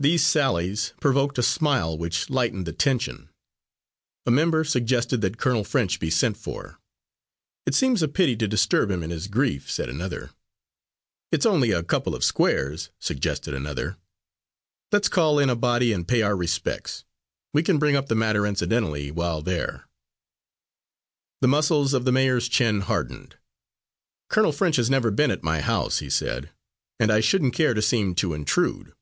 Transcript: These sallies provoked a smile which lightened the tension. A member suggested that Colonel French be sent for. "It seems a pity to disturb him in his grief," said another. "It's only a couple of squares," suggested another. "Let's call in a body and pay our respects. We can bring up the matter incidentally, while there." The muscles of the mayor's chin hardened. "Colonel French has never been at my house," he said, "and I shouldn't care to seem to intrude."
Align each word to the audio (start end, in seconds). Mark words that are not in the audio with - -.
These 0.00 0.26
sallies 0.26 0.92
provoked 1.00 1.38
a 1.38 1.42
smile 1.42 1.96
which 1.96 2.28
lightened 2.28 2.66
the 2.66 2.74
tension. 2.74 3.30
A 4.26 4.30
member 4.30 4.62
suggested 4.62 5.22
that 5.22 5.38
Colonel 5.38 5.64
French 5.64 5.98
be 5.98 6.10
sent 6.10 6.36
for. 6.36 6.78
"It 7.64 7.74
seems 7.74 8.02
a 8.02 8.08
pity 8.08 8.36
to 8.36 8.46
disturb 8.46 8.90
him 8.90 9.02
in 9.02 9.08
his 9.08 9.28
grief," 9.28 9.70
said 9.70 9.88
another. 9.88 10.28
"It's 11.32 11.46
only 11.46 11.70
a 11.70 11.82
couple 11.82 12.14
of 12.14 12.22
squares," 12.22 12.90
suggested 12.98 13.54
another. 13.54 13.96
"Let's 14.92 15.08
call 15.08 15.38
in 15.38 15.48
a 15.48 15.56
body 15.56 15.90
and 15.94 16.06
pay 16.06 16.20
our 16.20 16.36
respects. 16.36 17.04
We 17.54 17.62
can 17.62 17.78
bring 17.78 17.96
up 17.96 18.08
the 18.08 18.14
matter 18.14 18.46
incidentally, 18.46 19.10
while 19.10 19.40
there." 19.40 19.88
The 21.40 21.48
muscles 21.48 21.94
of 21.94 22.04
the 22.04 22.12
mayor's 22.12 22.46
chin 22.48 22.82
hardened. 22.82 23.36
"Colonel 24.28 24.52
French 24.52 24.76
has 24.76 24.90
never 24.90 25.10
been 25.10 25.30
at 25.30 25.42
my 25.42 25.62
house," 25.62 26.00
he 26.00 26.10
said, 26.10 26.50
"and 27.00 27.10
I 27.10 27.20
shouldn't 27.20 27.54
care 27.54 27.72
to 27.72 27.80
seem 27.80 28.14
to 28.16 28.34
intrude." 28.34 28.92